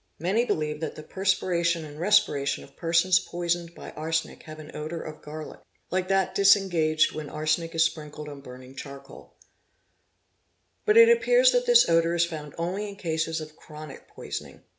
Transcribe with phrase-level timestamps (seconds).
[0.17, 4.99] Many believe that' the perspiration and respiration of persons poisoned by arsenic have an: odour
[4.99, 5.59] of garlic,
[5.91, 9.35] like that disengaged when arsenic is sprinkled on burning charcoal,
[10.85, 14.63] but it appears that this odour is found only in cases of chronic | poisoning.